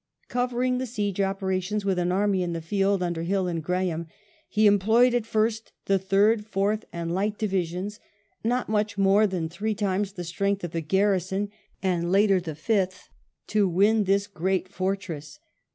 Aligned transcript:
Covering 0.29 0.79
the 0.79 0.87
siege 0.87 1.21
operations 1.21 1.85
with 1.85 1.99
an 1.99 2.11
army 2.11 2.41
in 2.41 2.53
the 2.53 2.59
field 2.61 3.03
under 3.03 3.21
Hill 3.21 3.45
and 3.47 3.63
Graham, 3.63 4.07
he 4.49 4.65
employed, 4.65 5.13
at 5.13 5.27
first, 5.27 5.73
the 5.85 5.99
Third, 5.99 6.43
Fourth, 6.43 6.85
and 6.91 7.13
Light 7.13 7.37
Divisions, 7.37 7.99
not 8.43 8.67
much 8.67 8.97
more 8.97 9.27
than 9.27 9.47
three 9.47 9.75
times 9.75 10.13
the 10.13 10.23
strength 10.23 10.63
of 10.63 10.71
the 10.71 10.81
garrison, 10.81 11.51
and 11.83 12.11
later 12.11 12.41
the 12.41 12.55
Fifth, 12.55 13.09
to 13.45 13.69
win 13.69 14.05
this 14.05 14.25
great 14.25 14.67
fortress. 14.67 15.37